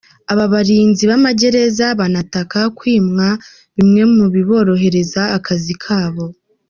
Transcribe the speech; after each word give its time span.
Aba 0.31 0.45
barinzi 0.53 1.03
b’amagereza 1.09 1.85
banataka 1.99 2.59
kwimwa 2.77 3.27
bimwe 3.75 4.03
mu 4.15 4.25
biborohereza 4.33 5.21
akazi 5.37 5.73
kabo. 5.83 6.25